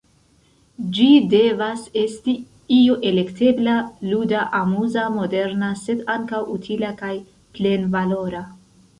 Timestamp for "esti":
2.03-2.33